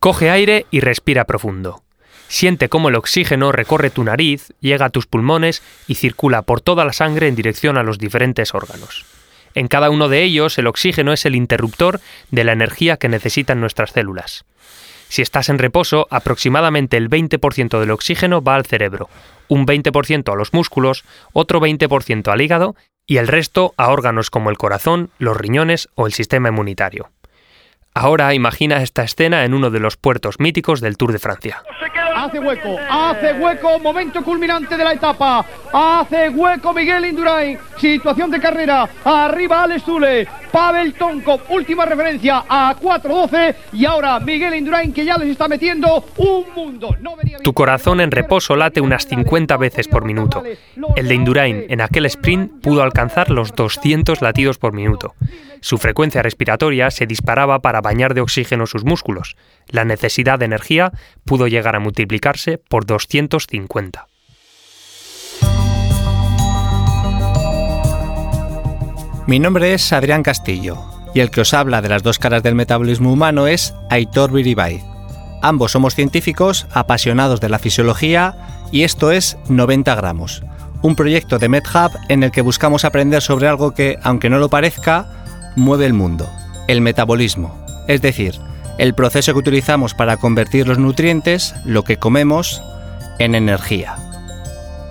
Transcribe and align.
Coge 0.00 0.30
aire 0.30 0.66
y 0.70 0.78
respira 0.78 1.24
profundo. 1.24 1.82
Siente 2.28 2.68
cómo 2.68 2.88
el 2.88 2.94
oxígeno 2.94 3.50
recorre 3.50 3.90
tu 3.90 4.04
nariz, 4.04 4.52
llega 4.60 4.86
a 4.86 4.90
tus 4.90 5.06
pulmones 5.06 5.62
y 5.88 5.96
circula 5.96 6.42
por 6.42 6.60
toda 6.60 6.84
la 6.84 6.92
sangre 6.92 7.26
en 7.26 7.34
dirección 7.34 7.76
a 7.76 7.82
los 7.82 7.98
diferentes 7.98 8.54
órganos. 8.54 9.06
En 9.54 9.66
cada 9.66 9.90
uno 9.90 10.08
de 10.08 10.22
ellos 10.22 10.56
el 10.58 10.68
oxígeno 10.68 11.12
es 11.12 11.26
el 11.26 11.34
interruptor 11.34 12.00
de 12.30 12.44
la 12.44 12.52
energía 12.52 12.96
que 12.96 13.08
necesitan 13.08 13.60
nuestras 13.60 13.90
células. 13.90 14.44
Si 15.08 15.22
estás 15.22 15.48
en 15.48 15.58
reposo, 15.58 16.06
aproximadamente 16.10 16.96
el 16.96 17.10
20% 17.10 17.80
del 17.80 17.90
oxígeno 17.90 18.40
va 18.40 18.54
al 18.54 18.66
cerebro, 18.66 19.08
un 19.48 19.66
20% 19.66 20.32
a 20.32 20.36
los 20.36 20.52
músculos, 20.52 21.04
otro 21.32 21.60
20% 21.60 22.28
al 22.30 22.40
hígado 22.40 22.76
y 23.04 23.16
el 23.16 23.26
resto 23.26 23.74
a 23.76 23.88
órganos 23.88 24.30
como 24.30 24.50
el 24.50 24.58
corazón, 24.58 25.10
los 25.18 25.36
riñones 25.36 25.88
o 25.96 26.06
el 26.06 26.12
sistema 26.12 26.50
inmunitario. 26.50 27.10
Ahora 28.00 28.32
imagina 28.32 28.80
esta 28.80 29.02
escena 29.02 29.44
en 29.44 29.54
uno 29.54 29.70
de 29.70 29.80
los 29.80 29.96
puertos 29.96 30.38
míticos 30.38 30.80
del 30.80 30.96
Tour 30.96 31.10
de 31.10 31.18
Francia. 31.18 31.64
Hace 32.14 32.38
hueco, 32.38 32.76
hace 32.88 33.32
hueco, 33.32 33.80
momento 33.80 34.22
culminante 34.22 34.76
de 34.76 34.84
la 34.84 34.92
etapa. 34.92 35.44
Hace 35.72 36.28
hueco 36.28 36.72
Miguel 36.72 37.06
Indurain. 37.06 37.58
Situación 37.76 38.30
de 38.30 38.38
carrera. 38.38 38.88
Arriba 39.04 39.64
Alex. 39.64 39.82
Pavel 40.50 40.94
Tonkov, 40.94 41.40
última 41.50 41.84
referencia 41.84 42.44
a 42.48 42.74
4.12. 42.78 43.54
Y 43.72 43.84
ahora 43.84 44.18
Miguel 44.20 44.54
Indurain 44.54 44.92
que 44.92 45.04
ya 45.04 45.16
les 45.16 45.30
está 45.30 45.48
metiendo 45.48 46.04
un 46.16 46.44
mundo. 46.54 46.96
tu 47.42 47.52
corazón 47.52 48.00
en 48.00 48.10
reposo 48.10 48.56
late 48.56 48.80
unas 48.80 49.06
50 49.06 49.56
veces 49.56 49.88
por 49.88 50.04
minuto. 50.04 50.42
El 50.96 51.08
de 51.08 51.14
Indurain 51.14 51.66
en 51.68 51.80
aquel 51.80 52.06
sprint 52.06 52.60
pudo 52.62 52.82
alcanzar 52.82 53.30
los 53.30 53.54
200 53.54 54.22
latidos 54.22 54.58
por 54.58 54.72
minuto. 54.72 55.14
Su 55.60 55.78
frecuencia 55.78 56.22
respiratoria 56.22 56.90
se 56.90 57.06
disparaba 57.06 57.60
para 57.60 57.80
bañar 57.80 58.14
de 58.14 58.20
oxígeno 58.20 58.66
sus 58.66 58.84
músculos. 58.84 59.36
La 59.68 59.84
necesidad 59.84 60.38
de 60.38 60.44
energía 60.44 60.92
pudo 61.24 61.48
llegar 61.48 61.76
a 61.76 61.80
multiplicarse 61.80 62.58
por 62.58 62.86
250. 62.86 64.06
Mi 69.28 69.38
nombre 69.38 69.74
es 69.74 69.92
Adrián 69.92 70.22
Castillo 70.22 70.78
y 71.12 71.20
el 71.20 71.30
que 71.30 71.42
os 71.42 71.52
habla 71.52 71.82
de 71.82 71.90
las 71.90 72.02
dos 72.02 72.18
caras 72.18 72.42
del 72.42 72.54
metabolismo 72.54 73.12
humano 73.12 73.46
es 73.46 73.74
Aitor 73.90 74.32
Biribay. 74.32 74.82
Ambos 75.42 75.72
somos 75.72 75.94
científicos 75.94 76.66
apasionados 76.72 77.38
de 77.38 77.50
la 77.50 77.58
fisiología 77.58 78.64
y 78.72 78.84
esto 78.84 79.12
es 79.12 79.36
90 79.50 79.94
gramos, 79.96 80.42
un 80.80 80.96
proyecto 80.96 81.38
de 81.38 81.50
MedHub 81.50 81.90
en 82.08 82.22
el 82.22 82.30
que 82.30 82.40
buscamos 82.40 82.86
aprender 82.86 83.20
sobre 83.20 83.48
algo 83.48 83.74
que, 83.74 83.98
aunque 84.02 84.30
no 84.30 84.38
lo 84.38 84.48
parezca, 84.48 85.52
mueve 85.56 85.84
el 85.84 85.92
mundo, 85.92 86.26
el 86.66 86.80
metabolismo, 86.80 87.62
es 87.86 88.00
decir, 88.00 88.40
el 88.78 88.94
proceso 88.94 89.34
que 89.34 89.40
utilizamos 89.40 89.92
para 89.92 90.16
convertir 90.16 90.66
los 90.66 90.78
nutrientes, 90.78 91.54
lo 91.66 91.84
que 91.84 91.98
comemos, 91.98 92.62
en 93.18 93.34
energía. 93.34 94.07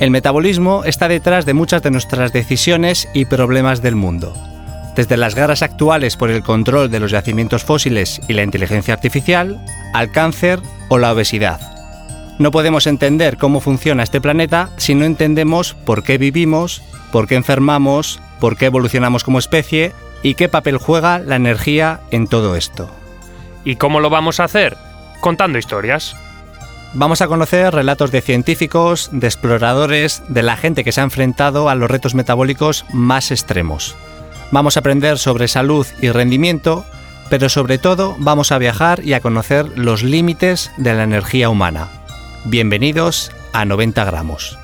El 0.00 0.10
metabolismo 0.10 0.82
está 0.84 1.06
detrás 1.06 1.46
de 1.46 1.54
muchas 1.54 1.82
de 1.82 1.90
nuestras 1.90 2.32
decisiones 2.32 3.08
y 3.14 3.26
problemas 3.26 3.80
del 3.80 3.94
mundo, 3.94 4.34
desde 4.96 5.16
las 5.16 5.36
guerras 5.36 5.62
actuales 5.62 6.16
por 6.16 6.30
el 6.30 6.42
control 6.42 6.90
de 6.90 6.98
los 6.98 7.12
yacimientos 7.12 7.62
fósiles 7.62 8.20
y 8.26 8.32
la 8.32 8.42
inteligencia 8.42 8.94
artificial, 8.94 9.64
al 9.92 10.10
cáncer 10.10 10.60
o 10.88 10.98
la 10.98 11.12
obesidad. 11.12 11.60
No 12.38 12.50
podemos 12.50 12.88
entender 12.88 13.36
cómo 13.36 13.60
funciona 13.60 14.02
este 14.02 14.20
planeta 14.20 14.70
si 14.76 14.96
no 14.96 15.04
entendemos 15.04 15.74
por 15.74 16.02
qué 16.02 16.18
vivimos, 16.18 16.82
por 17.12 17.28
qué 17.28 17.36
enfermamos, 17.36 18.20
por 18.40 18.56
qué 18.56 18.66
evolucionamos 18.66 19.22
como 19.22 19.38
especie 19.38 19.92
y 20.24 20.34
qué 20.34 20.48
papel 20.48 20.78
juega 20.78 21.20
la 21.20 21.36
energía 21.36 22.00
en 22.10 22.26
todo 22.26 22.56
esto. 22.56 22.90
¿Y 23.64 23.76
cómo 23.76 24.00
lo 24.00 24.10
vamos 24.10 24.40
a 24.40 24.44
hacer? 24.44 24.76
Contando 25.20 25.58
historias. 25.58 26.16
Vamos 26.96 27.20
a 27.22 27.26
conocer 27.26 27.74
relatos 27.74 28.12
de 28.12 28.20
científicos, 28.20 29.08
de 29.10 29.26
exploradores, 29.26 30.22
de 30.28 30.44
la 30.44 30.56
gente 30.56 30.84
que 30.84 30.92
se 30.92 31.00
ha 31.00 31.04
enfrentado 31.04 31.68
a 31.68 31.74
los 31.74 31.90
retos 31.90 32.14
metabólicos 32.14 32.84
más 32.92 33.32
extremos. 33.32 33.96
Vamos 34.52 34.76
a 34.76 34.80
aprender 34.80 35.18
sobre 35.18 35.48
salud 35.48 35.88
y 36.00 36.10
rendimiento, 36.10 36.84
pero 37.30 37.48
sobre 37.48 37.78
todo 37.78 38.14
vamos 38.20 38.52
a 38.52 38.58
viajar 38.58 39.04
y 39.04 39.14
a 39.14 39.20
conocer 39.20 39.76
los 39.76 40.04
límites 40.04 40.70
de 40.76 40.94
la 40.94 41.02
energía 41.02 41.48
humana. 41.48 41.88
Bienvenidos 42.44 43.32
a 43.52 43.64
90 43.64 44.04
gramos. 44.04 44.56